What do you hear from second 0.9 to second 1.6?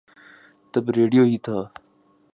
Radio ہی تھا۔